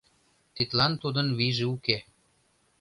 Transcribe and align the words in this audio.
Тидлан 0.55 0.93
тудын 1.01 1.27
вийже 1.37 1.65
уке. 1.75 1.97